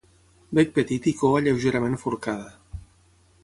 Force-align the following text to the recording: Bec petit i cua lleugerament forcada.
Bec 0.59 0.71
petit 0.77 1.09
i 1.11 1.13
cua 1.19 1.43
lleugerament 1.49 2.01
forcada. 2.05 2.83